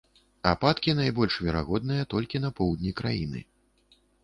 Ападкі 0.51 0.95
найбольш 0.99 1.35
верагодныя 1.49 2.09
толькі 2.15 2.43
на 2.45 2.53
поўдні 2.63 2.97
краіны. 3.03 3.47